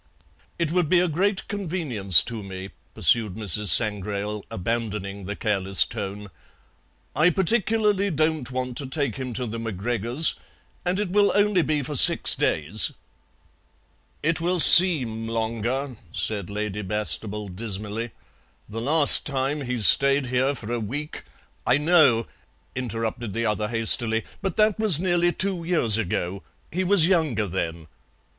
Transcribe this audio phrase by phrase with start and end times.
[0.57, 3.67] "It would be a great convenience to me," pursued Mrs.
[3.67, 6.31] Sangrail, abandoning the careless tone.
[7.15, 10.33] "I particularly don't want to take him to the MacGregors',
[10.83, 12.93] and it will only be for six days."
[14.23, 18.09] "It will seem longer," said Lady Bastable dismally.
[18.67, 21.25] "The last time he stayed here for a week"
[21.67, 22.25] "I know,"
[22.73, 26.41] interrupted the other hastily, "but that was nearly two years ago.
[26.71, 27.85] He was younger then."